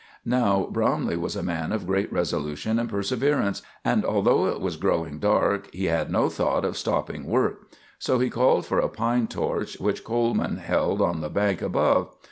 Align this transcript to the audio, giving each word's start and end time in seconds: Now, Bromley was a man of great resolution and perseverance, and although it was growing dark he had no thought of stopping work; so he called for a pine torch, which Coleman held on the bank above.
Now, 0.25 0.67
Bromley 0.71 1.15
was 1.15 1.35
a 1.35 1.43
man 1.43 1.71
of 1.71 1.85
great 1.85 2.11
resolution 2.11 2.79
and 2.79 2.89
perseverance, 2.89 3.61
and 3.85 4.03
although 4.03 4.47
it 4.47 4.59
was 4.59 4.75
growing 4.75 5.19
dark 5.19 5.71
he 5.75 5.85
had 5.85 6.09
no 6.09 6.27
thought 6.27 6.65
of 6.65 6.75
stopping 6.75 7.27
work; 7.27 7.67
so 7.99 8.17
he 8.17 8.31
called 8.31 8.65
for 8.65 8.79
a 8.79 8.89
pine 8.89 9.27
torch, 9.27 9.79
which 9.79 10.03
Coleman 10.03 10.57
held 10.57 11.03
on 11.03 11.21
the 11.21 11.29
bank 11.29 11.61
above. 11.61 12.15